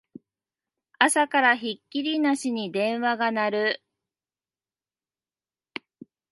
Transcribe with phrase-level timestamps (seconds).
[0.97, 3.83] 朝からひっきりなしに電話が鳴る